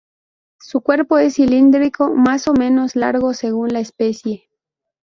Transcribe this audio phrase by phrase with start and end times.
[0.59, 4.49] Su cuerpo es cilíndrico, más o menos largo según la especie.